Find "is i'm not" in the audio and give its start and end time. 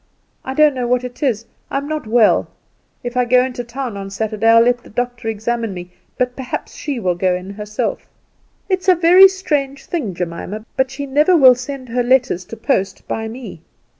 1.21-2.07